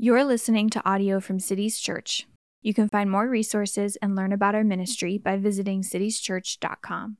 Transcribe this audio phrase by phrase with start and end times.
[0.00, 2.28] You're listening to audio from Cities Church.
[2.62, 7.16] You can find more resources and learn about our ministry by visiting citieschurch.com.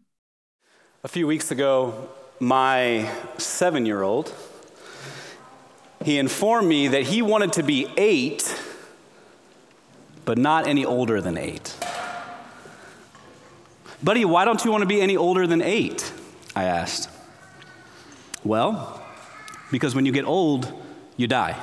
[1.03, 4.33] A few weeks ago, my seven year old,
[6.05, 8.57] he informed me that he wanted to be eight,
[10.25, 11.77] but not any older than eight.
[14.05, 16.13] Buddy, why don't you want to be any older than eight?
[16.55, 17.11] I asked.
[18.45, 19.03] Well,
[19.73, 20.73] because when you get old,
[21.17, 21.61] you die.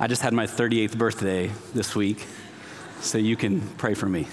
[0.00, 2.24] I just had my 38th birthday this week,
[3.00, 4.28] so you can pray for me.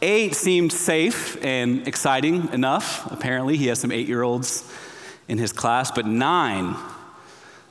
[0.00, 3.10] Eight seemed safe and exciting enough.
[3.10, 4.72] Apparently, he has some eight year olds
[5.26, 6.76] in his class, but nine,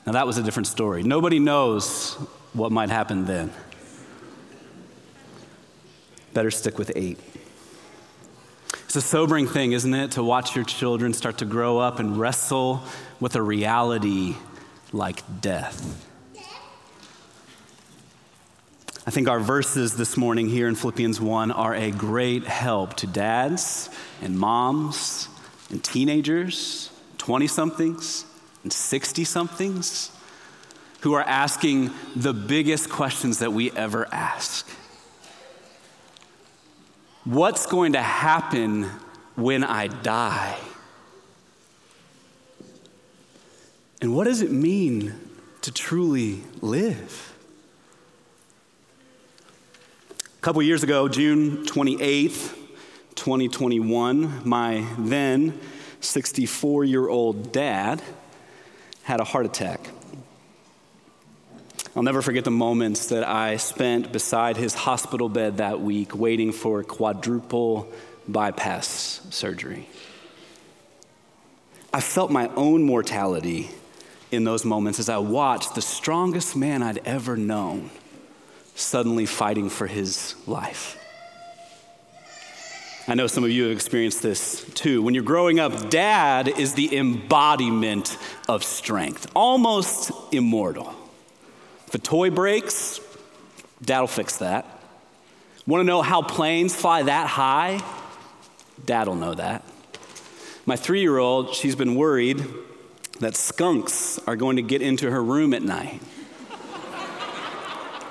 [0.04, 1.02] now that was a different story.
[1.02, 2.12] Nobody knows
[2.52, 3.52] what might happen then.
[6.34, 7.18] Better stick with eight.
[8.84, 12.18] It's a sobering thing, isn't it, to watch your children start to grow up and
[12.18, 12.82] wrestle
[13.18, 14.36] with a reality
[14.94, 16.08] like death.
[19.06, 23.06] I think our verses this morning here in Philippians 1 are a great help to
[23.06, 23.90] dads
[24.22, 25.28] and moms
[25.70, 28.24] and teenagers, 20 somethings
[28.62, 30.10] and 60 somethings
[31.00, 34.66] who are asking the biggest questions that we ever ask.
[37.24, 38.84] What's going to happen
[39.34, 40.56] when I die?
[44.04, 45.14] And what does it mean
[45.62, 47.32] to truly live?
[50.20, 52.54] A couple years ago, June 28th,
[53.14, 55.58] 2021, my then
[56.00, 58.02] 64 year old dad
[59.04, 59.80] had a heart attack.
[61.96, 66.52] I'll never forget the moments that I spent beside his hospital bed that week waiting
[66.52, 67.90] for quadruple
[68.28, 69.88] bypass surgery.
[71.90, 73.70] I felt my own mortality
[74.34, 77.90] in those moments as I watched the strongest man I'd ever known
[78.74, 81.00] suddenly fighting for his life.
[83.06, 85.02] I know some of you have experienced this too.
[85.02, 88.16] When you're growing up, dad is the embodiment
[88.48, 90.94] of strength, almost immortal.
[91.86, 93.00] If a toy breaks,
[93.82, 94.66] dad'll fix that.
[95.66, 97.82] Want to know how planes fly that high?
[98.84, 99.64] Dad'll know that.
[100.66, 102.44] My three year old, she's been worried
[103.20, 106.00] that skunks are going to get into her room at night.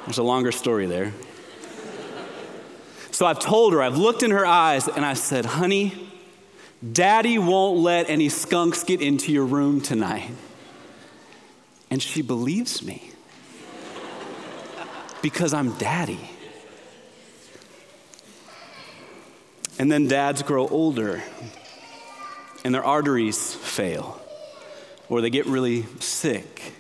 [0.06, 1.14] There's a longer story there.
[3.12, 6.10] So I've told her, I've looked in her eyes, and I said, honey,
[6.92, 10.32] daddy won't let any skunks get into your room tonight.
[11.90, 13.12] And she believes me
[15.22, 16.30] because I'm daddy.
[19.78, 21.22] And then dads grow older
[22.66, 24.23] and their arteries fail
[25.14, 26.74] or they get really sick,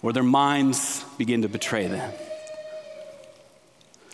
[0.00, 2.12] or their minds begin to betray them.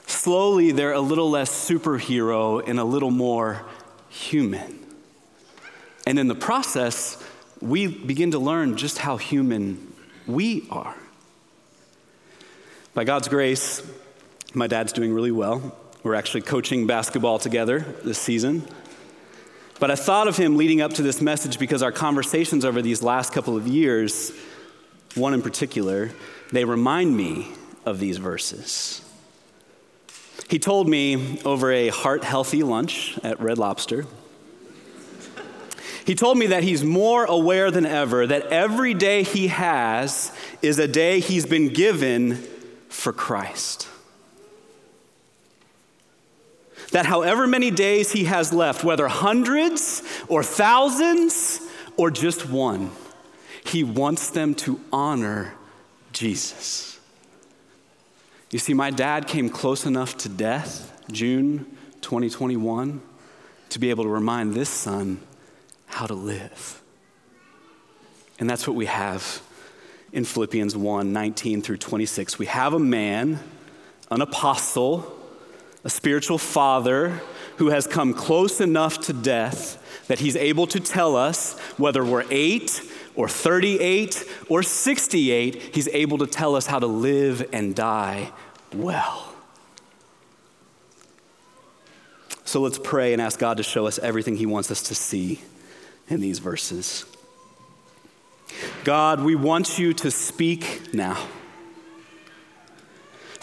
[0.06, 3.66] Slowly, they're a little less superhero and a little more
[4.08, 4.78] human.
[6.06, 7.22] And in the process,
[7.60, 9.92] we begin to learn just how human
[10.26, 10.96] we are.
[12.94, 13.86] By God's grace,
[14.54, 15.76] my dad's doing really well.
[16.02, 18.66] We're actually coaching basketball together this season.
[19.80, 23.02] But I thought of him leading up to this message because our conversations over these
[23.02, 24.32] last couple of years,
[25.14, 26.10] one in particular,
[26.50, 27.48] they remind me
[27.86, 29.04] of these verses.
[30.48, 34.06] He told me over a heart healthy lunch at Red Lobster.
[36.04, 40.78] He told me that he's more aware than ever that every day he has is
[40.78, 42.42] a day he's been given
[42.88, 43.88] for Christ
[46.92, 51.60] that however many days he has left, whether hundreds or thousands
[51.96, 52.90] or just one,
[53.64, 55.54] he wants them to honor
[56.12, 56.98] Jesus.
[58.50, 61.66] You see, my dad came close enough to death, June
[62.00, 63.02] 2021,
[63.68, 65.20] to be able to remind this son
[65.86, 66.80] how to live.
[68.38, 69.42] And that's what we have
[70.12, 72.38] in Philippians 1 19 through 26.
[72.38, 73.40] We have a man,
[74.10, 75.17] an apostle,
[75.84, 77.20] a spiritual father
[77.56, 82.24] who has come close enough to death that he's able to tell us whether we're
[82.30, 82.82] eight
[83.14, 88.32] or 38 or 68, he's able to tell us how to live and die
[88.72, 89.34] well.
[92.44, 95.42] So let's pray and ask God to show us everything he wants us to see
[96.08, 97.04] in these verses.
[98.84, 101.26] God, we want you to speak now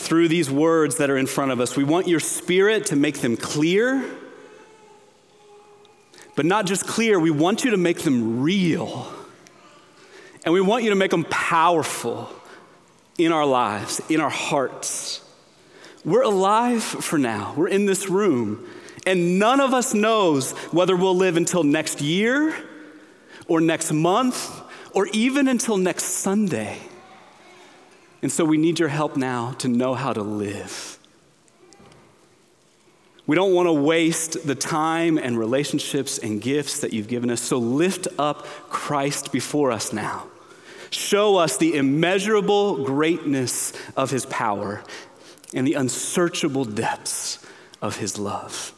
[0.05, 1.75] through these words that are in front of us.
[1.75, 4.05] We want your spirit to make them clear,
[6.35, 9.11] but not just clear, we want you to make them real.
[10.43, 12.29] And we want you to make them powerful
[13.17, 15.21] in our lives, in our hearts.
[16.03, 17.55] We're alive for now.
[17.57, 18.69] We're in this room.
[19.07, 22.55] And none of us knows whether we'll live until next year
[23.47, 24.61] or next month
[24.93, 26.79] or even until next Sunday.
[28.25, 30.97] And so we need your help now to know how to live.
[33.27, 37.39] We don't want to waste the time and relationships and gifts that you've given us.
[37.39, 40.25] So lift up Christ before us now.
[40.89, 44.83] Show us the immeasurable greatness of his power
[45.53, 47.45] and the unsearchable depths
[47.79, 48.73] of his love.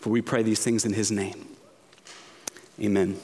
[0.00, 1.46] For we pray these things in his name.
[2.80, 3.16] Amen.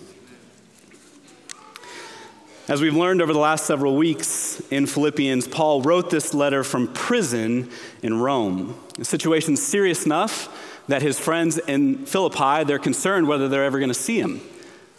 [2.70, 6.86] As we've learned over the last several weeks in Philippians, Paul wrote this letter from
[6.86, 7.68] prison
[8.00, 8.78] in Rome.
[8.96, 13.90] The situation's serious enough that his friends in Philippi, they're concerned whether they're ever going
[13.90, 14.40] to see him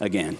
[0.00, 0.36] again.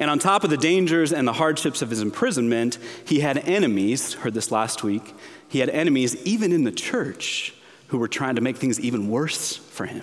[0.00, 4.14] And on top of the dangers and the hardships of his imprisonment, he had enemies,
[4.14, 5.14] heard this last week,
[5.50, 7.54] he had enemies even in the church
[7.88, 10.02] who were trying to make things even worse for him.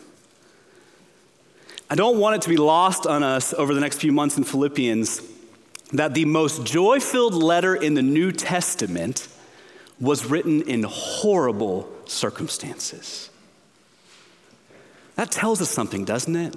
[1.89, 4.43] I don't want it to be lost on us over the next few months in
[4.43, 5.32] Philippians
[5.93, 9.27] that the most joy filled letter in the New Testament
[9.99, 13.29] was written in horrible circumstances.
[15.15, 16.55] That tells us something, doesn't it?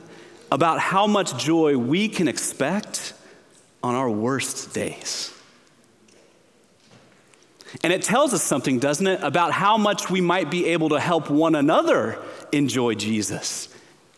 [0.50, 3.12] About how much joy we can expect
[3.82, 5.32] on our worst days.
[7.84, 11.00] And it tells us something, doesn't it, about how much we might be able to
[11.00, 12.18] help one another
[12.52, 13.68] enjoy Jesus,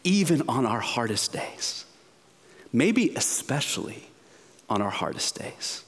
[0.05, 1.85] even on our hardest days.
[2.73, 4.08] Maybe especially
[4.69, 5.85] on our hardest days.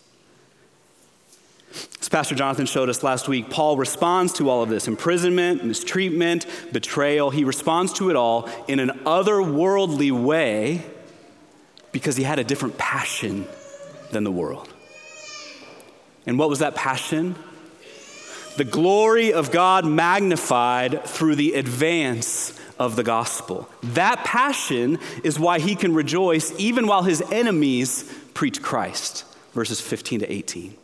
[2.01, 6.47] As Pastor Jonathan showed us last week, Paul responds to all of this imprisonment, mistreatment,
[6.73, 7.31] betrayal.
[7.31, 10.85] He responds to it all in an otherworldly way
[11.93, 13.47] because he had a different passion
[14.11, 14.73] than the world.
[16.27, 17.37] And what was that passion?
[18.57, 23.69] The glory of God magnified through the advance of the gospel.
[23.83, 30.21] That passion is why he can rejoice even while his enemies preach Christ, verses 15
[30.21, 30.77] to 18.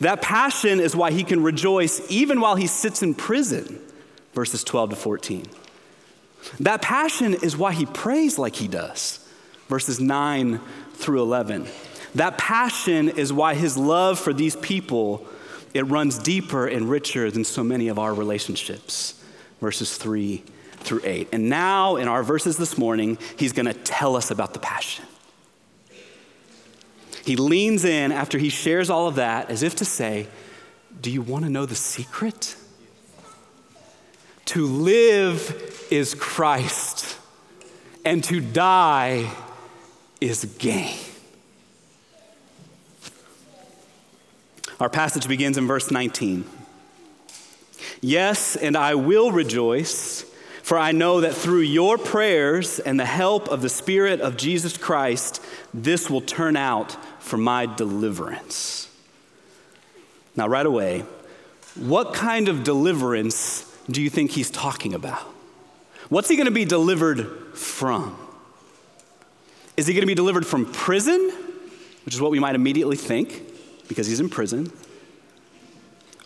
[0.00, 3.80] That passion is why he can rejoice even while he sits in prison,
[4.32, 5.46] verses 12 to 14.
[6.60, 9.28] That passion is why he prays like he does,
[9.68, 10.60] verses 9
[10.94, 11.66] through 11.
[12.14, 15.26] That passion is why his love for these people
[15.74, 19.22] it runs deeper and richer than so many of our relationships,
[19.60, 20.42] verses 3
[20.78, 21.28] through 8.
[21.32, 25.04] And now in our verses this morning, he's going to tell us about the passion.
[27.24, 30.26] He leans in after he shares all of that as if to say,
[31.00, 32.56] Do you want to know the secret?
[34.46, 37.16] To live is Christ,
[38.04, 39.30] and to die
[40.20, 40.98] is gain.
[44.80, 46.44] Our passage begins in verse 19.
[48.00, 50.24] Yes, and I will rejoice,
[50.62, 54.76] for I know that through your prayers and the help of the Spirit of Jesus
[54.76, 55.40] Christ,
[55.72, 58.90] this will turn out for my deliverance.
[60.36, 61.04] Now, right away,
[61.76, 65.22] what kind of deliverance do you think he's talking about?
[66.08, 68.18] What's he going to be delivered from?
[69.76, 71.32] Is he going to be delivered from prison,
[72.04, 73.42] which is what we might immediately think
[73.88, 74.70] because he's in prison?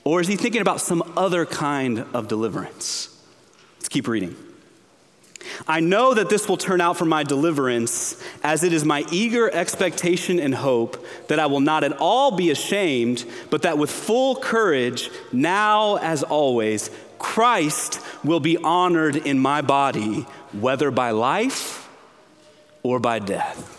[0.03, 3.23] Or is he thinking about some other kind of deliverance?
[3.79, 4.35] Let's keep reading.
[5.67, 9.51] I know that this will turn out for my deliverance, as it is my eager
[9.53, 14.37] expectation and hope that I will not at all be ashamed, but that with full
[14.37, 21.89] courage, now as always, Christ will be honored in my body, whether by life
[22.83, 23.73] or by death.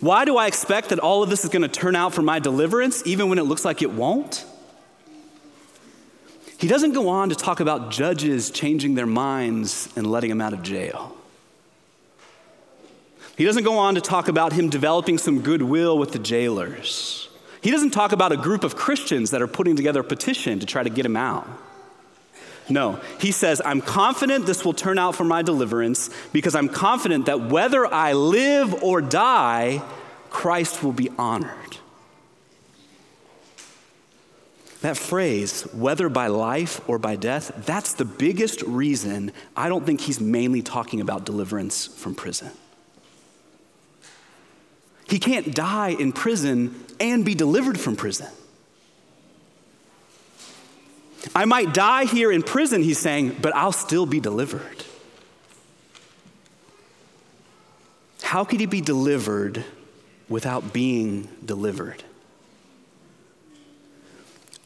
[0.00, 2.38] Why do I expect that all of this is going to turn out for my
[2.38, 4.44] deliverance, even when it looks like it won't?
[6.58, 10.52] He doesn't go on to talk about judges changing their minds and letting him out
[10.52, 11.16] of jail.
[13.36, 17.28] He doesn't go on to talk about him developing some goodwill with the jailers.
[17.60, 20.66] He doesn't talk about a group of Christians that are putting together a petition to
[20.66, 21.46] try to get him out.
[22.68, 27.26] No, he says, I'm confident this will turn out for my deliverance because I'm confident
[27.26, 29.82] that whether I live or die,
[30.30, 31.76] Christ will be honored.
[34.82, 40.00] That phrase, whether by life or by death, that's the biggest reason I don't think
[40.00, 42.50] he's mainly talking about deliverance from prison.
[45.08, 48.28] He can't die in prison and be delivered from prison.
[51.34, 54.84] I might die here in prison, he's saying, but I'll still be delivered.
[58.22, 59.64] How could he be delivered
[60.28, 62.02] without being delivered?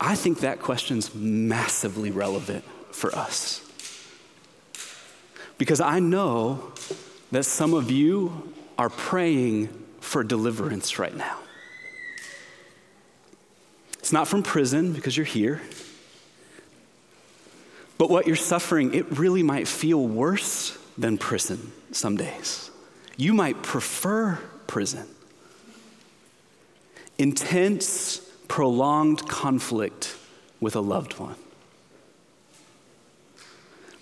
[0.00, 3.66] I think that question's massively relevant for us.
[5.58, 6.72] Because I know
[7.32, 9.68] that some of you are praying
[10.00, 11.36] for deliverance right now.
[13.98, 15.60] It's not from prison because you're here.
[17.98, 22.70] But what you're suffering, it really might feel worse than prison some days.
[23.18, 25.06] You might prefer prison.
[27.18, 30.16] Intense, prolonged conflict
[30.60, 31.36] with a loved one.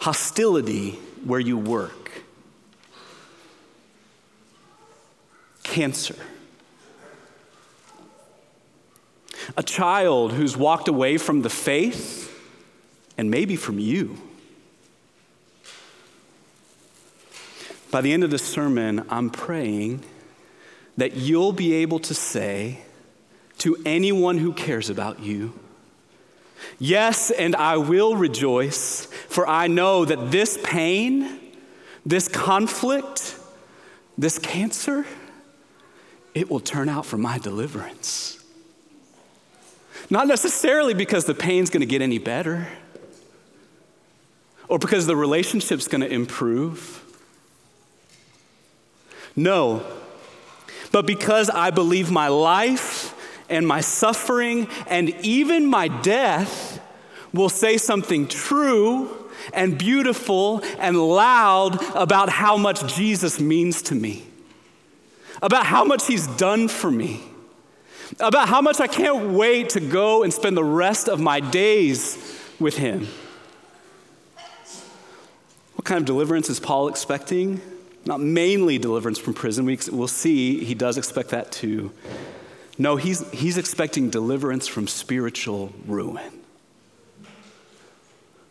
[0.00, 2.22] Hostility where you work.
[5.62, 6.16] Cancer.
[9.54, 12.34] A child who's walked away from the faith
[13.18, 14.16] and maybe from you.
[17.90, 20.04] By the end of the sermon, I'm praying
[20.96, 22.78] that you'll be able to say
[23.58, 25.58] to anyone who cares about you,
[26.78, 31.40] Yes, and I will rejoice, for I know that this pain,
[32.06, 33.36] this conflict,
[34.16, 35.04] this cancer,
[36.34, 38.42] it will turn out for my deliverance.
[40.10, 42.68] Not necessarily because the pain's gonna get any better
[44.68, 47.04] or because the relationship's to improve.
[49.34, 49.84] No,
[50.92, 53.07] but because I believe my life
[53.48, 56.80] and my suffering and even my death
[57.32, 64.26] will say something true and beautiful and loud about how much Jesus means to me,
[65.42, 67.20] about how much he's done for me,
[68.18, 72.16] about how much I can't wait to go and spend the rest of my days
[72.58, 73.06] with him.
[75.74, 77.60] What kind of deliverance is Paul expecting?
[78.04, 79.64] Not mainly deliverance from prison.
[79.64, 81.92] We, will see he does expect that too.
[82.78, 86.42] No, he's, he's expecting deliverance from spiritual ruin.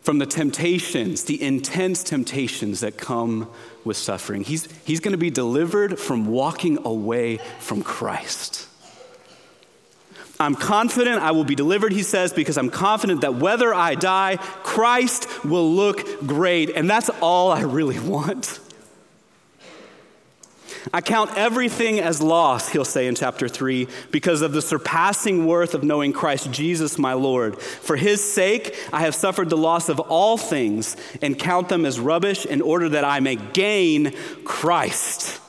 [0.02, 3.50] From the temptations, the intense temptations that come
[3.84, 4.44] with suffering.
[4.44, 8.66] He's, he's going to be delivered from walking away from Christ.
[10.40, 14.36] I'm confident I will be delivered, he says, because I'm confident that whether I die,
[14.62, 16.70] Christ will look great.
[16.70, 18.60] And that's all I really want.
[20.92, 25.74] I count everything as loss, he'll say in chapter 3, because of the surpassing worth
[25.74, 27.60] of knowing Christ Jesus my Lord.
[27.60, 32.00] For his sake, I have suffered the loss of all things and count them as
[32.00, 34.14] rubbish in order that I may gain
[34.44, 35.40] Christ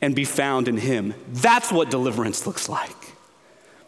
[0.00, 1.14] and be found in him.
[1.28, 2.94] That's what deliverance looks like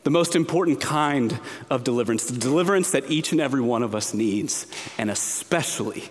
[0.03, 1.39] the most important kind
[1.69, 6.09] of deliverance, the deliverance that each and every one of us needs, and especially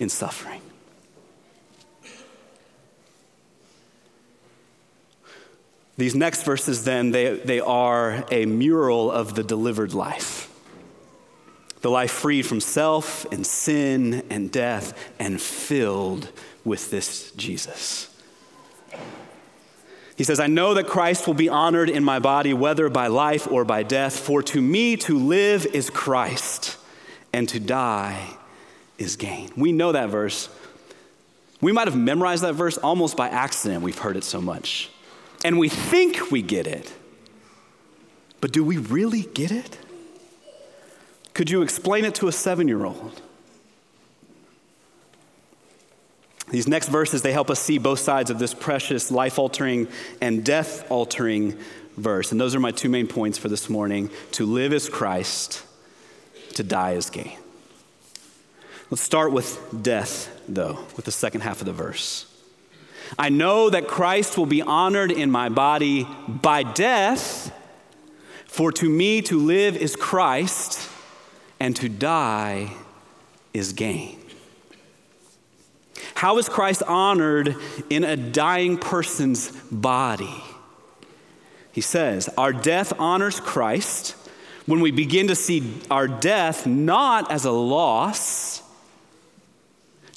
[0.00, 0.60] in suffering.
[5.96, 10.52] These next verses, then, they, they are a mural of the delivered life.
[11.80, 16.30] The life freed from self and sin and death and filled
[16.64, 18.12] with this Jesus.
[20.16, 23.46] He says, I know that Christ will be honored in my body, whether by life
[23.50, 26.76] or by death, for to me to live is Christ,
[27.32, 28.36] and to die
[28.98, 29.50] is gain.
[29.56, 30.48] We know that verse.
[31.60, 33.82] We might have memorized that verse almost by accident.
[33.82, 34.90] We've heard it so much.
[35.46, 36.92] And we think we get it.
[38.40, 39.78] But do we really get it?
[41.34, 43.22] Could you explain it to a seven year old?
[46.48, 49.86] These next verses, they help us see both sides of this precious life altering
[50.20, 51.56] and death altering
[51.96, 52.32] verse.
[52.32, 55.62] And those are my two main points for this morning to live as Christ,
[56.54, 57.38] to die as gain.
[58.90, 62.26] Let's start with death, though, with the second half of the verse.
[63.18, 67.52] I know that Christ will be honored in my body by death,
[68.46, 70.90] for to me to live is Christ,
[71.60, 72.72] and to die
[73.54, 74.18] is gain.
[76.14, 77.56] How is Christ honored
[77.90, 80.42] in a dying person's body?
[81.72, 84.16] He says, Our death honors Christ
[84.64, 88.62] when we begin to see our death not as a loss,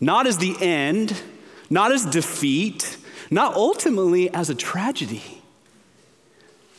[0.01, 1.21] not as the end,
[1.69, 2.97] not as defeat,
[3.29, 5.41] not ultimately as a tragedy,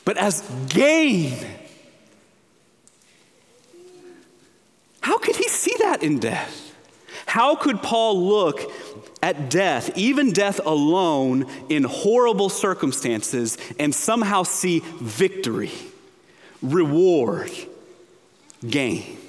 [0.04, 1.36] but as gain.
[5.00, 6.74] How could he see that in death?
[7.26, 8.72] How could Paul look
[9.22, 15.70] at death, even death alone, in horrible circumstances, and somehow see victory,
[16.60, 17.52] reward,
[18.68, 19.19] gain?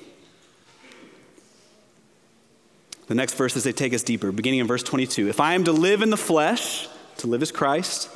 [3.11, 5.27] The next verses, they take us deeper, beginning in verse 22.
[5.27, 6.87] If I am to live in the flesh,
[7.17, 8.09] to live as Christ,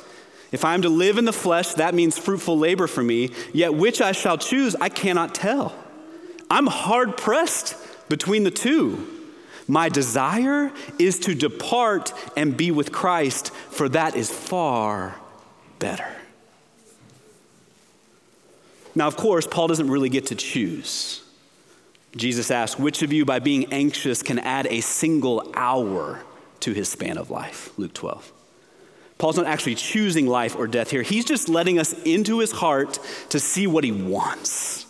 [0.52, 3.74] If I am to live in the flesh, that means fruitful labor for me, yet
[3.74, 5.74] which I shall choose, I cannot tell.
[6.48, 7.76] I'm hard pressed
[8.08, 9.06] between the two.
[9.68, 15.16] My desire is to depart and be with Christ, for that is far
[15.78, 16.08] better.
[18.94, 21.25] Now, of course, Paul doesn't really get to choose.
[22.16, 26.22] Jesus asked, Which of you, by being anxious, can add a single hour
[26.60, 27.76] to his span of life?
[27.78, 28.32] Luke 12.
[29.18, 31.02] Paul's not actually choosing life or death here.
[31.02, 32.98] He's just letting us into his heart
[33.30, 34.86] to see what he wants.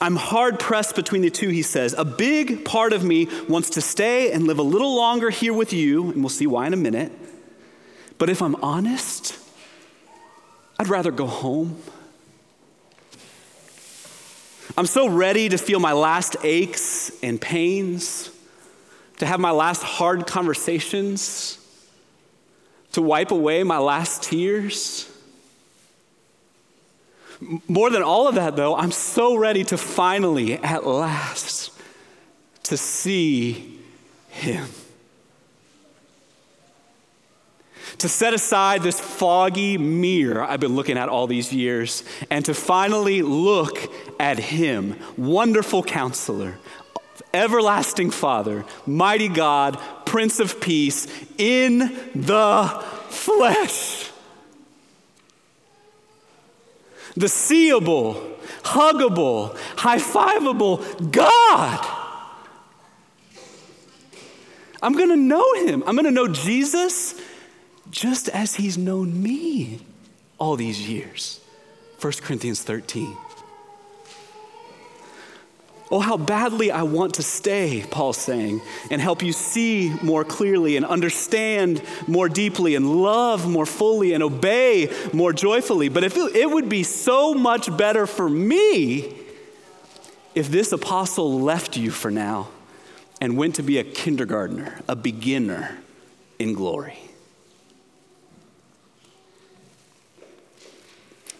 [0.00, 1.94] I'm hard pressed between the two, he says.
[1.96, 5.72] A big part of me wants to stay and live a little longer here with
[5.72, 7.12] you, and we'll see why in a minute.
[8.18, 9.38] But if I'm honest,
[10.78, 11.80] I'd rather go home.
[14.76, 18.30] I'm so ready to feel my last aches and pains
[19.18, 21.58] to have my last hard conversations,
[22.92, 25.10] to wipe away my last tears.
[27.68, 31.72] More than all of that, though, I'm so ready to finally, at last,
[32.64, 33.78] to see
[34.28, 34.68] Him.
[37.98, 42.54] To set aside this foggy mirror I've been looking at all these years and to
[42.54, 43.78] finally look
[44.18, 46.58] at Him, wonderful counselor,
[47.32, 51.06] everlasting Father, mighty God, Prince of Peace,
[51.38, 51.78] in
[52.14, 54.10] the flesh.
[57.16, 58.14] The seeable,
[58.62, 62.00] huggable, high fiveable God.
[64.82, 65.82] I'm gonna know him.
[65.86, 67.18] I'm gonna know Jesus
[67.94, 69.78] just as he's known me
[70.36, 71.40] all these years.
[72.00, 73.16] 1 Corinthians 13.
[75.92, 80.76] Oh, how badly I want to stay, Paul's saying, and help you see more clearly
[80.76, 85.88] and understand more deeply and love more fully and obey more joyfully.
[85.88, 89.14] But if it, it would be so much better for me
[90.34, 92.48] if this apostle left you for now
[93.20, 95.78] and went to be a kindergartner, a beginner
[96.40, 96.98] in glory.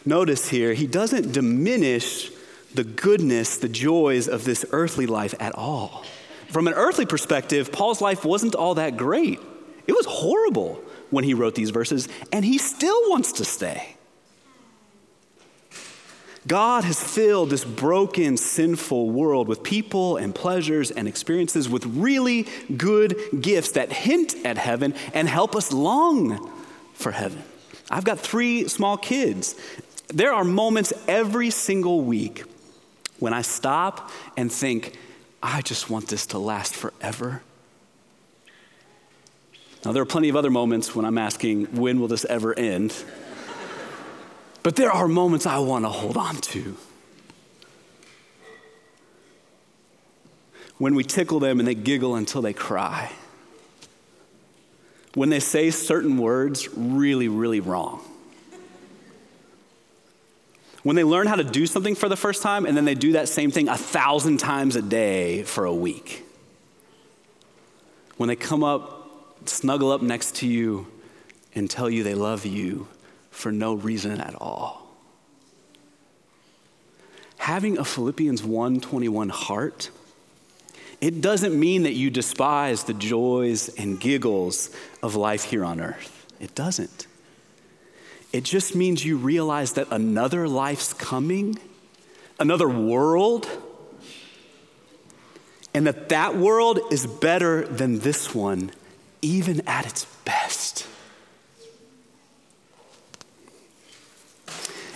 [0.07, 2.31] Notice here, he doesn't diminish
[2.75, 6.05] the goodness, the joys of this earthly life at all.
[6.49, 9.41] From an earthly perspective, Paul's life wasn't all that great.
[9.87, 13.97] It was horrible when he wrote these verses, and he still wants to stay.
[16.47, 22.47] God has filled this broken, sinful world with people and pleasures and experiences with really
[22.77, 26.51] good gifts that hint at heaven and help us long
[26.93, 27.43] for heaven.
[27.91, 29.55] I've got three small kids.
[30.09, 32.45] There are moments every single week
[33.19, 34.99] when I stop and think,
[35.43, 37.43] I just want this to last forever.
[39.85, 42.95] Now, there are plenty of other moments when I'm asking, when will this ever end?
[44.63, 46.77] but there are moments I want to hold on to.
[50.79, 53.13] When we tickle them and they giggle until they cry.
[55.15, 58.03] When they say certain words really, really wrong
[60.85, 63.13] when they learn how to do something for the first time and then they do
[63.13, 66.25] that same thing a thousand times a day for a week.
[68.17, 70.87] When they come up, snuggle up next to you,
[71.55, 72.89] and tell you they love you
[73.31, 74.83] for no reason at all.
[77.39, 79.91] Having a Philippians 1:21 heart,
[81.01, 84.71] it doesn't mean that you despise the joys and giggles
[85.03, 86.27] of life here on earth.
[86.41, 87.07] It doesn't.
[88.35, 91.57] It just means you realize that another life's coming,
[92.41, 93.49] another world,
[95.73, 98.73] and that that world is better than this one,
[99.23, 100.85] even at its best.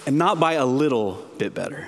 [0.05, 1.87] And not by a little bit better,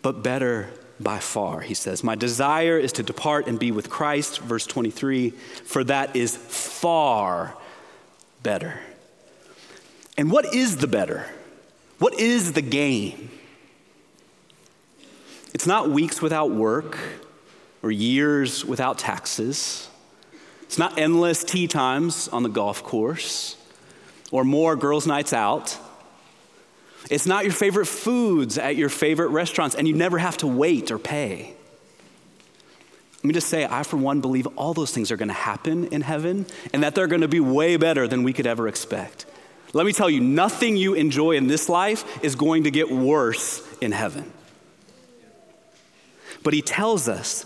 [0.00, 2.02] but better by far, he says.
[2.02, 5.32] My desire is to depart and be with Christ, verse 23,
[5.66, 7.54] for that is far
[8.42, 8.80] better.
[10.18, 11.26] And what is the better?
[12.00, 13.30] What is the gain?
[15.54, 16.98] It's not weeks without work
[17.82, 19.88] or years without taxes.
[20.62, 23.56] It's not endless tea times on the golf course
[24.32, 25.78] or more girls' nights out.
[27.10, 30.90] It's not your favorite foods at your favorite restaurants and you never have to wait
[30.90, 31.54] or pay.
[33.18, 35.86] Let me just say, I, for one, believe all those things are going to happen
[35.86, 39.26] in heaven and that they're going to be way better than we could ever expect.
[39.72, 43.62] Let me tell you, nothing you enjoy in this life is going to get worse
[43.80, 44.32] in heaven.
[46.42, 47.44] But he tells us,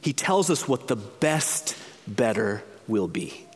[0.00, 1.76] he tells us what the best
[2.06, 3.46] better will be.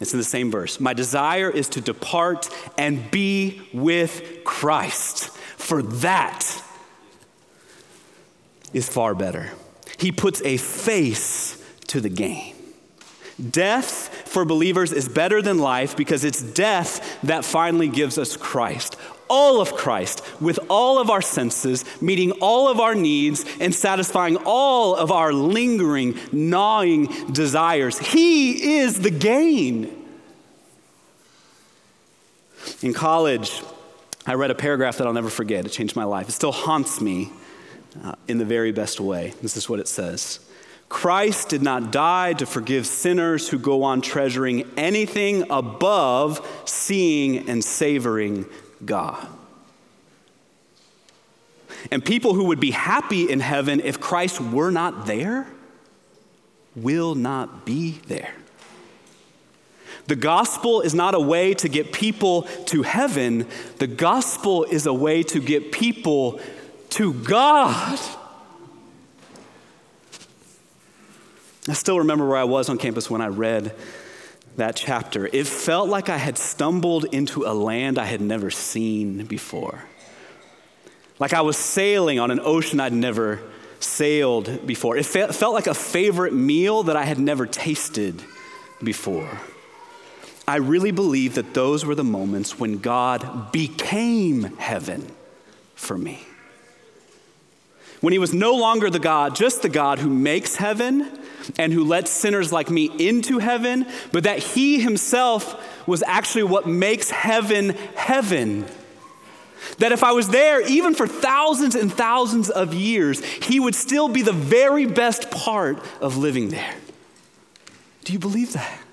[0.00, 0.80] It's in the same verse.
[0.80, 6.62] My desire is to depart and be with Christ, for that
[8.72, 9.52] is far better.
[9.98, 12.54] He puts a face to the gain.
[13.50, 18.96] Death for believers is better than life because it's death that finally gives us Christ.
[19.30, 24.36] All of Christ, with all of our senses, meeting all of our needs and satisfying
[24.44, 27.96] all of our lingering, gnawing desires.
[27.98, 30.04] He is the gain.
[32.82, 33.62] In college,
[34.26, 35.64] I read a paragraph that I'll never forget.
[35.64, 36.28] It changed my life.
[36.28, 37.30] It still haunts me
[38.02, 39.32] uh, in the very best way.
[39.40, 40.43] This is what it says
[40.94, 47.64] Christ did not die to forgive sinners who go on treasuring anything above seeing and
[47.64, 48.46] savoring
[48.84, 49.26] God.
[51.90, 55.48] And people who would be happy in heaven if Christ were not there
[56.76, 58.32] will not be there.
[60.06, 64.94] The gospel is not a way to get people to heaven, the gospel is a
[64.94, 66.38] way to get people
[66.90, 67.98] to God.
[71.68, 73.74] I still remember where I was on campus when I read
[74.56, 75.26] that chapter.
[75.26, 79.84] It felt like I had stumbled into a land I had never seen before.
[81.18, 83.40] Like I was sailing on an ocean I'd never
[83.80, 84.96] sailed before.
[84.96, 88.22] It felt like a favorite meal that I had never tasted
[88.82, 89.40] before.
[90.46, 95.10] I really believe that those were the moments when God became heaven
[95.74, 96.26] for me.
[98.02, 101.20] When he was no longer the God, just the God who makes heaven
[101.58, 106.66] and who lets sinners like me into heaven, but that he himself was actually what
[106.66, 108.66] makes heaven heaven.
[109.78, 114.08] That if I was there, even for thousands and thousands of years, he would still
[114.08, 116.74] be the very best part of living there.
[118.04, 118.83] Do you believe that?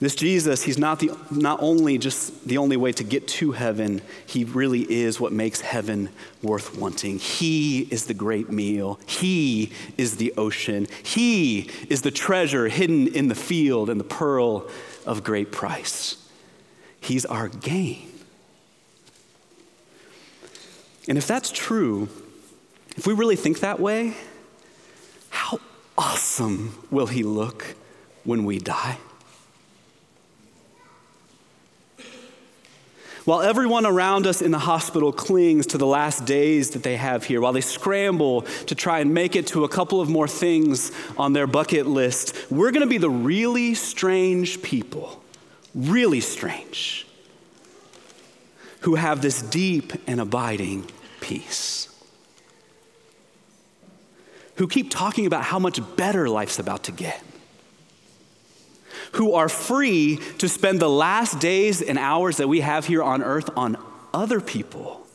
[0.00, 4.00] This Jesus, he's not, the, not only just the only way to get to heaven,
[4.26, 7.18] he really is what makes heaven worth wanting.
[7.18, 9.00] He is the great meal.
[9.06, 10.86] He is the ocean.
[11.02, 14.68] He is the treasure hidden in the field and the pearl
[15.04, 16.16] of great price.
[17.00, 18.08] He's our gain.
[21.08, 22.08] And if that's true,
[22.96, 24.14] if we really think that way,
[25.30, 25.58] how
[25.96, 27.74] awesome will he look
[28.22, 28.98] when we die?
[33.28, 37.24] While everyone around us in the hospital clings to the last days that they have
[37.24, 40.92] here, while they scramble to try and make it to a couple of more things
[41.18, 45.22] on their bucket list, we're going to be the really strange people,
[45.74, 47.06] really strange,
[48.80, 51.94] who have this deep and abiding peace.
[54.54, 57.22] Who keep talking about how much better life's about to get
[59.12, 63.22] who are free to spend the last days and hours that we have here on
[63.22, 63.76] earth on
[64.12, 65.06] other people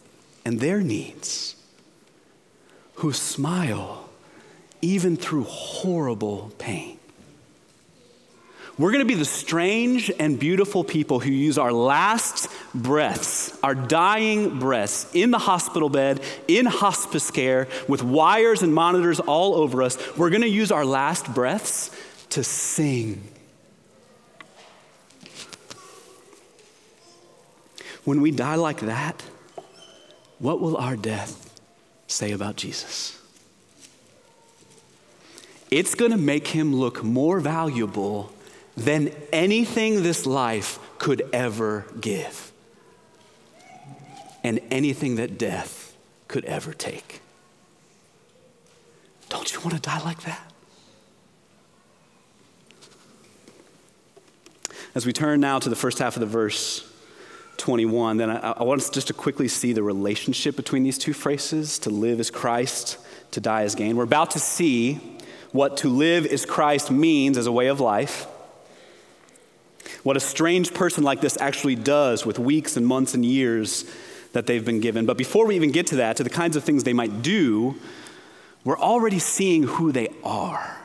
[0.46, 1.56] and their needs,
[2.96, 4.10] who smile
[4.82, 7.00] even through horrible pain.
[8.78, 13.76] We're going to be the strange and beautiful people who use our last breaths, our
[13.76, 19.84] dying breaths, in the hospital bed, in hospice care, with wires and monitors all over
[19.84, 19.98] us.
[20.18, 21.92] We're going to use our last breaths
[22.32, 23.22] to sing
[28.06, 29.24] When we die like that,
[30.40, 31.60] what will our death
[32.08, 33.20] say about Jesus?
[35.72, 38.32] It's going to make him look more valuable
[38.76, 42.52] than anything this life could ever give,
[44.44, 45.96] and anything that death
[46.28, 47.22] could ever take.
[49.30, 50.52] Don't you want to die like that?
[54.94, 56.93] As we turn now to the first half of the verse,
[57.58, 61.14] 21, then I, I want us just to quickly see the relationship between these two
[61.14, 62.98] phrases to live as Christ,
[63.32, 63.96] to die as gain.
[63.96, 65.20] We're about to see
[65.52, 68.28] what to live as Christ means as a way of life,
[70.02, 73.86] what a strange person like this actually does with weeks and months and years
[74.34, 75.06] that they've been given.
[75.06, 77.76] But before we even get to that, to the kinds of things they might do,
[78.64, 80.78] we're already seeing who they are.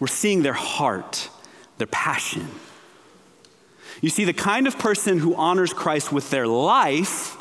[0.00, 1.30] We're seeing their heart,
[1.78, 2.48] their passion
[4.00, 7.36] you see, the kind of person who honors Christ with their life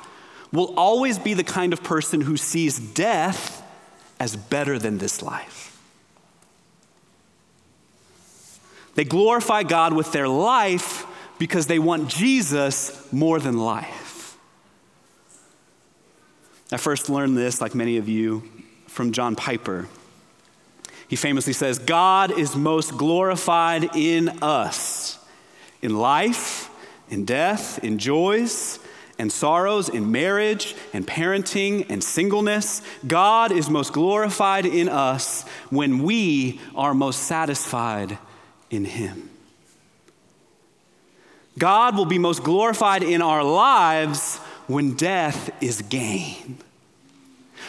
[0.52, 3.62] will always be the kind of person who sees death
[4.20, 5.78] as better than this life.
[8.96, 11.06] They glorify God with their life
[11.38, 14.38] because they want Jesus more than life.
[16.72, 18.44] I first learned this, like many of you,
[18.88, 19.88] from John Piper.
[21.08, 24.85] He famously says, God is most glorified in us,
[25.86, 26.70] in life,
[27.10, 28.80] in death, in joys
[29.18, 32.82] and sorrows, in marriage and parenting and singleness.
[33.08, 38.18] God is most glorified in us when we are most satisfied
[38.70, 39.30] in Him.
[41.58, 46.58] God will be most glorified in our lives when death is gain.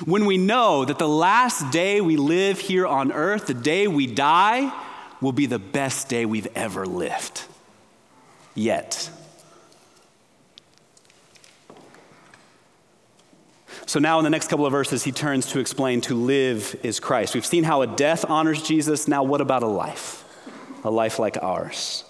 [0.05, 4.07] When we know that the last day we live here on earth, the day we
[4.07, 4.73] die,
[5.21, 7.45] will be the best day we've ever lived.
[8.57, 9.09] Yet.
[13.87, 16.99] So now, in the next couple of verses, he turns to explain to live is
[16.99, 17.35] Christ.
[17.35, 19.07] We've seen how a death honors Jesus.
[19.07, 20.25] Now, what about a life?
[20.83, 22.03] A life like ours.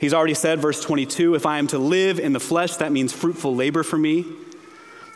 [0.00, 3.12] He's already said, verse 22, if I am to live in the flesh, that means
[3.12, 4.24] fruitful labor for me.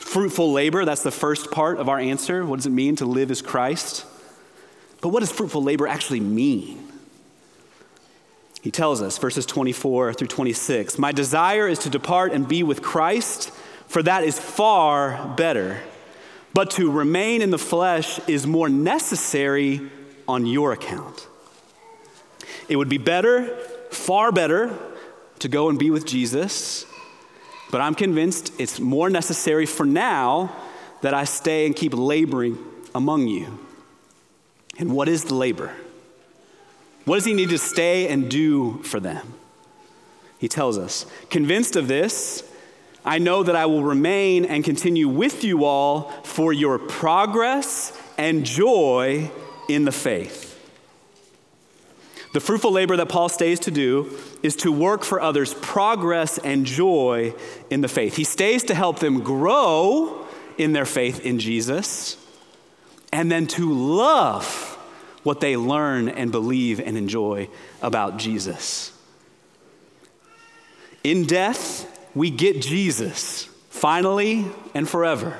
[0.00, 2.44] Fruitful labor, that's the first part of our answer.
[2.44, 4.04] What does it mean to live as Christ?
[5.00, 6.81] But what does fruitful labor actually mean?
[8.62, 12.80] He tells us, verses 24 through 26 My desire is to depart and be with
[12.80, 13.50] Christ,
[13.88, 15.80] for that is far better.
[16.54, 19.90] But to remain in the flesh is more necessary
[20.28, 21.26] on your account.
[22.68, 23.48] It would be better,
[23.90, 24.78] far better,
[25.40, 26.86] to go and be with Jesus,
[27.72, 30.54] but I'm convinced it's more necessary for now
[31.00, 32.58] that I stay and keep laboring
[32.94, 33.58] among you.
[34.78, 35.74] And what is the labor?
[37.04, 39.34] What does he need to stay and do for them?
[40.38, 42.48] He tells us, convinced of this,
[43.04, 48.44] I know that I will remain and continue with you all for your progress and
[48.44, 49.30] joy
[49.68, 50.48] in the faith.
[52.32, 56.64] The fruitful labor that Paul stays to do is to work for others' progress and
[56.64, 57.34] joy
[57.68, 58.16] in the faith.
[58.16, 62.16] He stays to help them grow in their faith in Jesus
[63.12, 64.71] and then to love
[65.22, 67.48] what they learn and believe and enjoy
[67.80, 68.92] about Jesus.
[71.04, 75.36] In death, we get Jesus, finally and forever.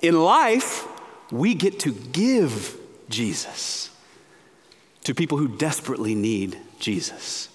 [0.00, 0.86] In life,
[1.30, 2.76] we get to give
[3.08, 3.90] Jesus
[5.04, 7.48] to people who desperately need Jesus.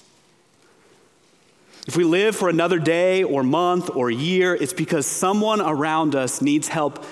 [1.87, 6.41] If we live for another day or month or year, it's because someone around us
[6.41, 7.03] needs help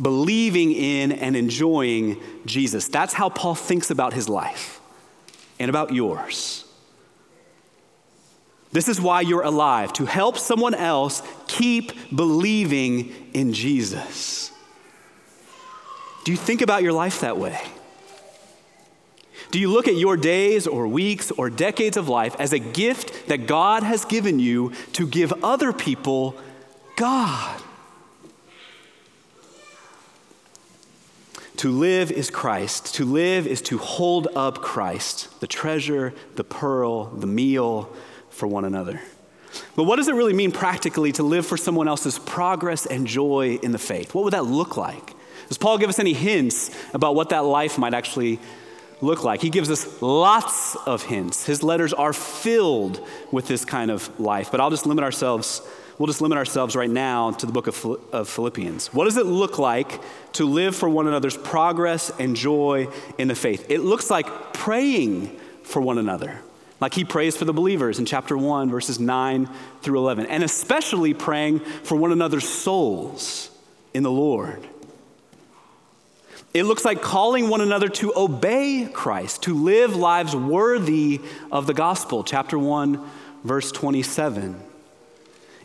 [0.00, 2.88] believing in and enjoying Jesus.
[2.88, 4.80] That's how Paul thinks about his life
[5.58, 6.64] and about yours.
[8.72, 14.52] This is why you're alive, to help someone else keep believing in Jesus.
[16.24, 17.60] Do you think about your life that way?
[19.50, 23.26] Do you look at your days or weeks or decades of life as a gift
[23.26, 26.36] that God has given you to give other people
[26.94, 27.60] God?
[31.60, 32.94] To live is Christ.
[32.94, 37.94] To live is to hold up Christ, the treasure, the pearl, the meal,
[38.30, 38.98] for one another.
[39.76, 43.58] But what does it really mean practically to live for someone else's progress and joy
[43.62, 44.14] in the faith?
[44.14, 45.12] What would that look like?
[45.48, 48.40] Does Paul give us any hints about what that life might actually
[49.02, 49.42] look like?
[49.42, 51.44] He gives us lots of hints.
[51.44, 54.50] His letters are filled with this kind of life.
[54.50, 55.60] But I'll just limit ourselves,
[56.00, 58.86] we'll just limit ourselves right now to the book of Philippians.
[58.94, 60.00] What does it look like
[60.32, 63.66] to live for one another's progress and joy in the faith?
[63.68, 66.40] It looks like praying for one another
[66.80, 69.50] like he prays for the believers in chapter 1, verses 9
[69.82, 73.50] through 11, and especially praying for one another's souls
[73.92, 74.66] in the Lord.
[76.54, 81.20] It looks like calling one another to obey Christ, to live lives worthy
[81.52, 83.06] of the gospel, chapter 1,
[83.44, 84.69] verse 27.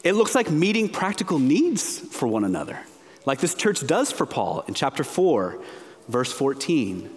[0.05, 2.79] It looks like meeting practical needs for one another,
[3.25, 5.59] like this church does for Paul in chapter 4,
[6.07, 7.09] verse 14.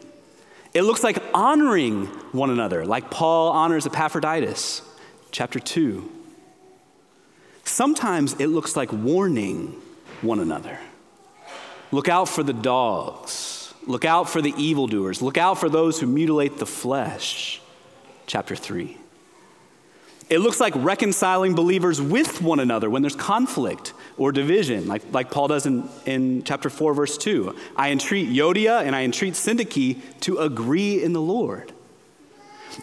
[0.72, 4.80] It looks like honoring one another, like Paul honors Epaphroditus,
[5.30, 6.10] chapter 2.
[7.62, 9.76] Sometimes it looks like warning
[10.22, 10.78] one another.
[11.92, 13.74] Look out for the dogs.
[13.86, 15.20] Look out for the evildoers.
[15.20, 17.60] Look out for those who mutilate the flesh.
[18.26, 18.96] Chapter 3.
[20.30, 25.30] It looks like reconciling believers with one another when there's conflict or division, like, like
[25.30, 27.56] Paul does in, in chapter 4, verse 2.
[27.76, 31.72] I entreat Euodia and I entreat Syntyche to agree in the Lord.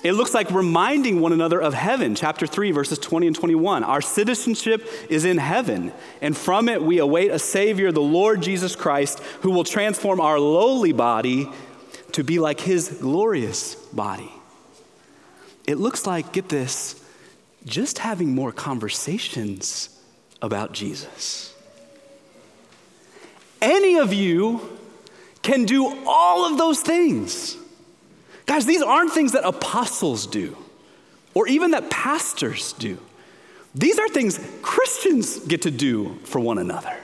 [0.04, 3.84] It looks like reminding one another of heaven, chapter 3, verses 20 and 21.
[3.84, 8.76] Our citizenship is in heaven, and from it we await a Savior, the Lord Jesus
[8.76, 11.50] Christ, who will transform our lowly body
[12.14, 14.32] to be like his glorious body.
[15.68, 17.02] It looks like, get this,
[17.66, 19.90] just having more conversations
[20.42, 21.54] about Jesus.
[23.62, 24.78] Any of you
[25.42, 27.58] can do all of those things.
[28.46, 30.56] Guys, these aren't things that apostles do
[31.34, 32.98] or even that pastors do.
[33.74, 36.96] These are things Christians get to do for one another.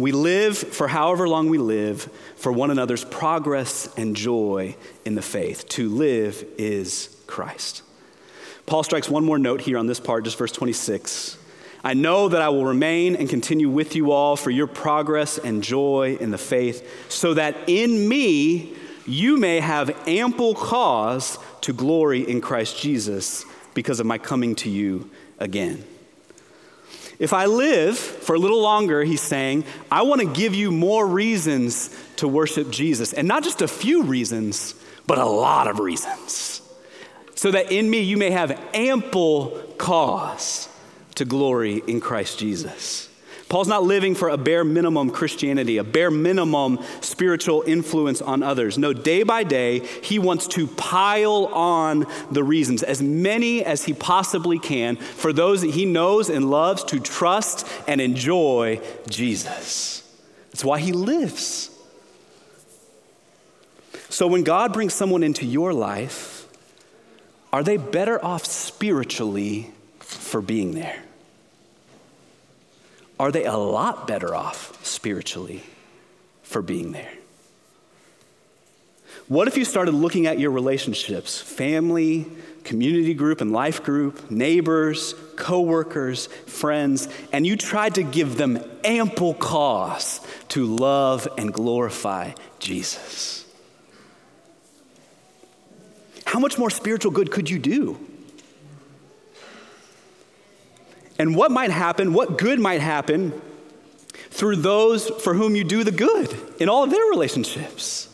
[0.00, 5.22] We live for however long we live for one another's progress and joy in the
[5.22, 5.68] faith.
[5.70, 7.82] To live is Christ.
[8.64, 11.36] Paul strikes one more note here on this part, just verse 26.
[11.82, 15.62] I know that I will remain and continue with you all for your progress and
[15.62, 18.74] joy in the faith, so that in me
[19.06, 24.70] you may have ample cause to glory in Christ Jesus because of my coming to
[24.70, 25.84] you again.
[27.20, 31.06] If I live for a little longer, he's saying, I want to give you more
[31.06, 33.12] reasons to worship Jesus.
[33.12, 34.74] And not just a few reasons,
[35.06, 36.62] but a lot of reasons.
[37.34, 40.70] So that in me you may have ample cause
[41.16, 43.09] to glory in Christ Jesus.
[43.50, 48.78] Paul's not living for a bare minimum Christianity, a bare minimum spiritual influence on others.
[48.78, 53.92] No, day by day, he wants to pile on the reasons, as many as he
[53.92, 60.08] possibly can, for those that he knows and loves to trust and enjoy Jesus.
[60.52, 61.76] That's why he lives.
[64.10, 66.46] So when God brings someone into your life,
[67.52, 71.02] are they better off spiritually for being there?
[73.20, 75.62] Are they a lot better off spiritually
[76.42, 77.12] for being there?
[79.28, 82.24] What if you started looking at your relationships, family,
[82.64, 89.34] community group and life group, neighbors, coworkers, friends, and you tried to give them ample
[89.34, 93.44] cause to love and glorify Jesus?
[96.24, 97.98] How much more spiritual good could you do?
[101.20, 103.38] And what might happen, what good might happen
[104.30, 108.08] through those for whom you do the good in all of their relationships.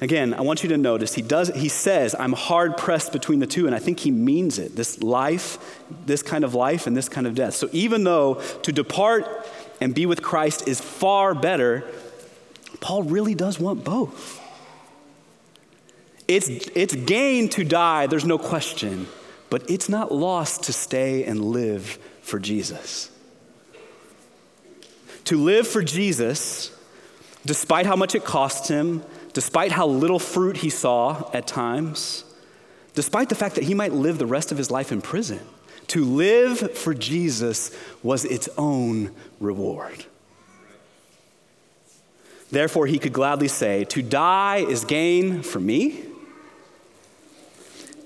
[0.00, 3.46] Again, I want you to notice he does he says I'm hard pressed between the
[3.46, 4.74] two and I think he means it.
[4.74, 7.54] This life, this kind of life and this kind of death.
[7.54, 9.46] So even though to depart
[9.80, 11.84] and be with Christ is far better,
[12.80, 14.40] Paul really does want both.
[16.26, 19.06] It's, it's gain to die, there's no question.
[19.52, 23.10] But it's not lost to stay and live for Jesus.
[25.24, 26.74] To live for Jesus,
[27.44, 32.24] despite how much it cost him, despite how little fruit he saw at times,
[32.94, 35.40] despite the fact that he might live the rest of his life in prison,
[35.88, 40.06] to live for Jesus was its own reward.
[42.50, 46.06] Therefore, he could gladly say, To die is gain for me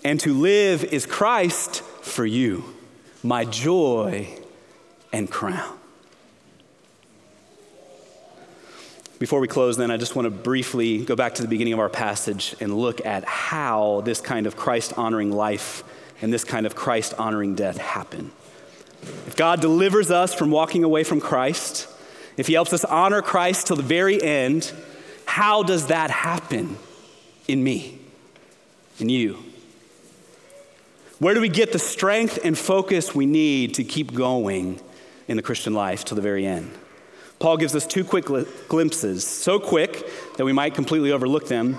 [0.07, 2.63] and to live is Christ for you,
[3.25, 4.29] my joy
[5.13, 5.77] and crown.
[9.19, 11.81] Before we close, then, I just want to briefly go back to the beginning of
[11.81, 15.83] our passage and look at how this kind of Christ honoring life
[16.23, 18.31] and this kind of Christ honoring death happen.
[19.27, 21.89] If God delivers us from walking away from Christ,
[22.37, 24.73] if He helps us honor Christ till the very end,
[25.25, 26.77] how does that happen
[27.49, 27.99] in me,
[29.01, 29.46] in you?
[31.19, 34.79] Where do we get the strength and focus we need to keep going
[35.29, 36.71] in the Christian life to the very end?
[37.39, 38.27] Paul gives us two quick
[38.69, 41.79] glimpses, so quick that we might completely overlook them,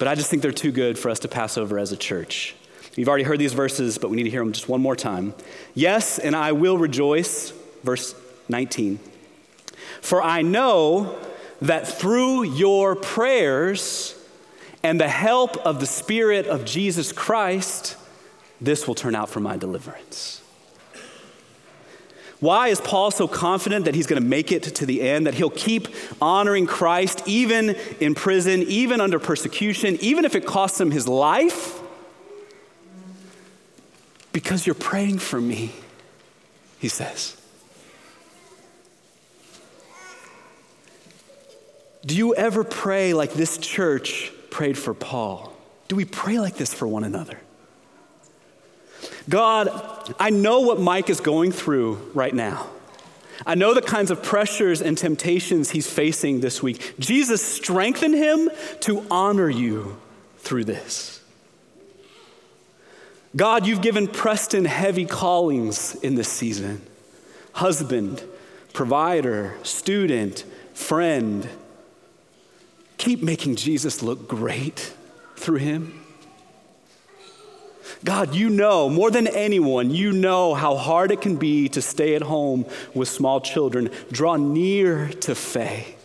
[0.00, 2.56] but I just think they're too good for us to pass over as a church.
[2.96, 5.34] You've already heard these verses, but we need to hear them just one more time.
[5.74, 7.52] Yes, and I will rejoice,
[7.84, 8.16] verse
[8.48, 8.98] 19.
[10.00, 11.16] For I know
[11.60, 14.16] that through your prayers
[14.82, 17.96] and the help of the Spirit of Jesus Christ,
[18.62, 20.40] this will turn out for my deliverance.
[22.38, 25.34] Why is Paul so confident that he's going to make it to the end, that
[25.34, 25.86] he'll keep
[26.20, 31.80] honoring Christ even in prison, even under persecution, even if it costs him his life?
[34.32, 35.70] Because you're praying for me,
[36.80, 37.36] he says.
[42.04, 45.52] Do you ever pray like this church prayed for Paul?
[45.86, 47.38] Do we pray like this for one another?
[49.28, 52.68] God, I know what Mike is going through right now.
[53.44, 56.94] I know the kinds of pressures and temptations he's facing this week.
[56.98, 58.50] Jesus, strengthen him
[58.80, 59.98] to honor you
[60.38, 61.20] through this.
[63.34, 66.86] God, you've given Preston heavy callings in this season
[67.54, 68.22] husband,
[68.72, 71.48] provider, student, friend.
[72.96, 74.94] Keep making Jesus look great
[75.36, 76.01] through him.
[78.04, 82.14] God, you know more than anyone, you know how hard it can be to stay
[82.14, 83.90] at home with small children.
[84.10, 85.96] Draw near to Faye,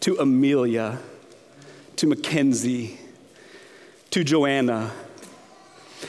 [0.00, 0.98] to Amelia,
[1.96, 2.98] to Mackenzie,
[4.10, 4.92] to Joanna.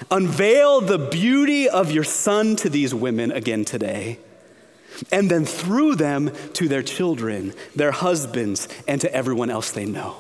[0.10, 4.18] Unveil the beauty of your son to these women again today,
[5.12, 10.18] and then through them to their children, their husbands, and to everyone else they know.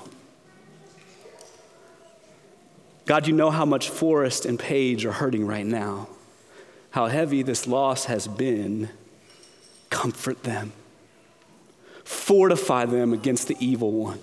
[3.05, 6.07] God, you know how much Forrest and Paige are hurting right now,
[6.91, 8.89] how heavy this loss has been.
[9.89, 10.71] Comfort them,
[12.05, 14.19] fortify them against the evil one.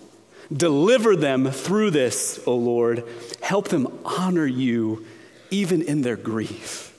[0.50, 3.04] Deliver them through this, O Lord.
[3.42, 5.04] Help them honor you
[5.50, 6.94] even in their grief.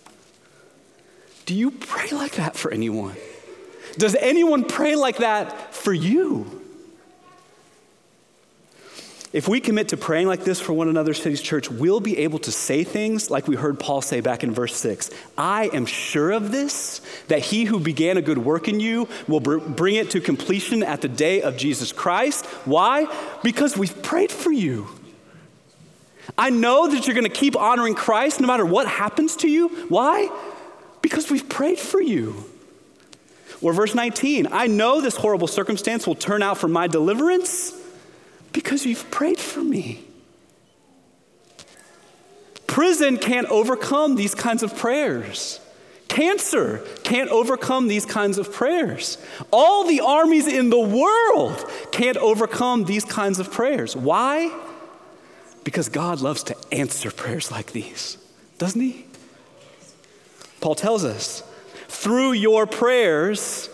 [1.47, 3.15] Do you pray like that for anyone?
[3.97, 6.58] Does anyone pray like that for you?
[9.31, 12.39] If we commit to praying like this for one another, Cities Church, we'll be able
[12.39, 16.31] to say things like we heard Paul say back in verse 6 I am sure
[16.31, 20.09] of this, that he who began a good work in you will br- bring it
[20.11, 22.47] to completion at the day of Jesus Christ.
[22.65, 23.05] Why?
[23.43, 24.87] Because we've prayed for you.
[26.35, 29.69] I know that you're going to keep honoring Christ no matter what happens to you.
[29.89, 30.29] Why?
[31.03, 32.45] Because we've prayed for you.
[33.61, 37.78] Or verse 19 I know this horrible circumstance will turn out for my deliverance
[38.53, 40.03] because you've prayed for me.
[42.67, 45.59] Prison can't overcome these kinds of prayers.
[46.07, 49.17] Cancer can't overcome these kinds of prayers.
[49.51, 53.95] All the armies in the world can't overcome these kinds of prayers.
[53.95, 54.51] Why?
[55.63, 58.17] Because God loves to answer prayers like these,
[58.57, 59.05] doesn't He?
[60.61, 61.43] Paul tells us
[61.87, 63.69] through your prayers,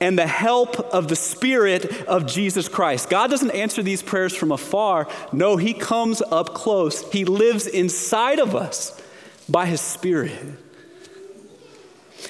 [0.00, 3.10] and the help of the Spirit of Jesus Christ.
[3.10, 5.08] God doesn't answer these prayers from afar.
[5.32, 7.10] No, He comes up close.
[7.12, 9.00] He lives inside of us
[9.48, 10.38] by His Spirit.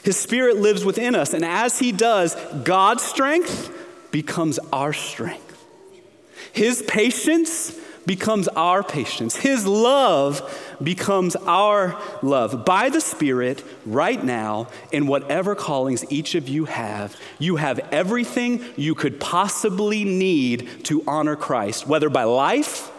[0.02, 3.70] His Spirit lives within us, and as He does, God's strength
[4.10, 5.44] becomes our strength.
[6.52, 9.36] His patience becomes our patience.
[9.36, 10.40] His love
[10.82, 12.64] becomes our love.
[12.64, 18.64] By the Spirit, right now, in whatever callings each of you have, you have everything
[18.76, 22.90] you could possibly need to honor Christ, whether by life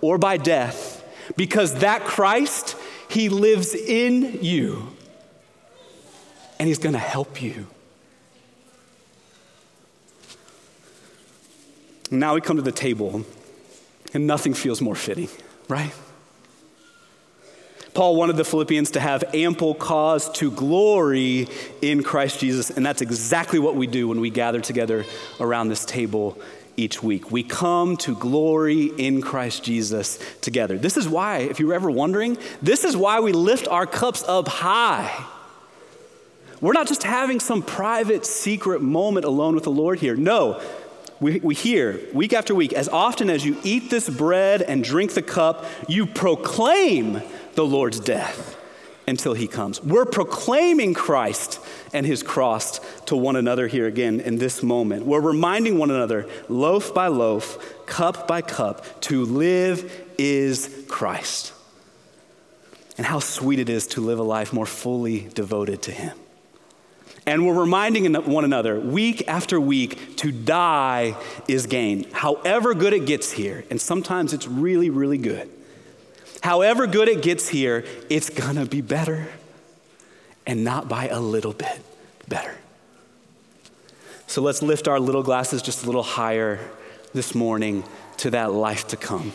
[0.00, 1.04] or by death,
[1.36, 2.76] because that Christ,
[3.08, 4.94] He lives in you
[6.58, 7.66] and He's going to help you.
[12.10, 13.24] Now we come to the table.
[14.14, 15.28] And nothing feels more fitting,
[15.68, 15.92] right?
[17.94, 21.46] Paul wanted the Philippians to have ample cause to glory
[21.82, 25.04] in Christ Jesus, and that's exactly what we do when we gather together
[25.38, 26.38] around this table
[26.74, 27.30] each week.
[27.30, 30.78] We come to glory in Christ Jesus together.
[30.78, 34.24] This is why, if you were ever wondering, this is why we lift our cups
[34.26, 35.26] up high.
[36.62, 40.16] We're not just having some private, secret moment alone with the Lord here.
[40.16, 40.62] No,
[41.20, 45.12] we, we hear week after week, as often as you eat this bread and drink
[45.12, 47.20] the cup, you proclaim
[47.54, 48.58] the Lord's death
[49.06, 49.82] until he comes.
[49.82, 51.60] We're proclaiming Christ
[51.92, 55.06] and his cross to one another here again in this moment.
[55.06, 61.52] We're reminding one another, loaf by loaf, cup by cup, to live is Christ.
[62.96, 66.16] And how sweet it is to live a life more fully devoted to him.
[67.26, 72.10] And we're reminding one another week after week to die is gain.
[72.12, 75.48] However good it gets here, and sometimes it's really, really good.
[76.42, 79.28] However good it gets here, it's gonna be better,
[80.46, 81.80] and not by a little bit
[82.28, 82.54] better.
[84.26, 86.58] So let's lift our little glasses just a little higher
[87.12, 87.84] this morning
[88.18, 89.32] to that life to come.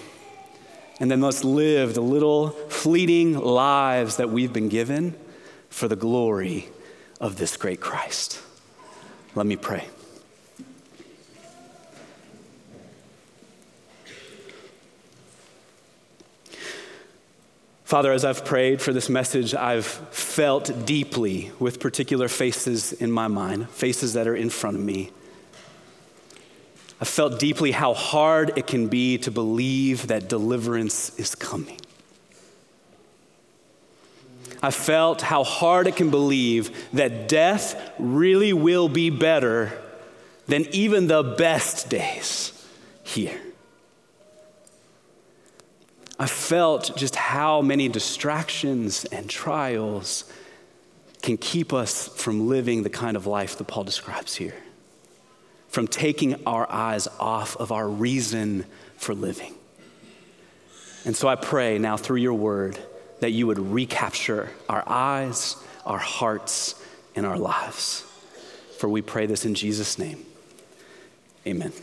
[0.99, 5.15] And then let's live the little fleeting lives that we've been given
[5.69, 6.67] for the glory
[7.21, 8.41] of this great Christ.
[9.35, 9.85] Let me pray.
[17.87, 23.29] Father, as I've prayed for this message, I've felt deeply with particular faces in my
[23.29, 25.09] mind, faces that are in front of me.
[26.99, 31.79] I felt deeply how hard it can be to believe that deliverance is coming.
[34.61, 39.71] I felt how hard it can believe that death really will be better
[40.47, 42.51] than even the best days
[43.03, 43.39] here.
[46.19, 50.31] I felt just how many distractions and trials
[51.21, 54.55] can keep us from living the kind of life that Paul describes here,
[55.67, 58.65] from taking our eyes off of our reason
[58.97, 59.53] for living.
[61.05, 62.79] And so I pray now through your word
[63.19, 65.55] that you would recapture our eyes,
[65.85, 66.81] our hearts,
[67.15, 68.03] and our lives.
[68.77, 70.25] For we pray this in Jesus' name.
[71.45, 71.73] Amen.